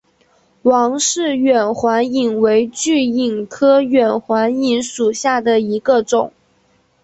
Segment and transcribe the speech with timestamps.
[0.63, 6.33] 王氏远环蚓为巨蚓科远环蚓属下的一个种。